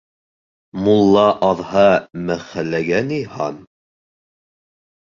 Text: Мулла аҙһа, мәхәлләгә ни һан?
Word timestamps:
Мулла 0.87 1.25
аҙһа, 1.49 1.85
мәхәлләгә 2.31 3.05
ни 3.13 3.21
һан? 3.37 3.65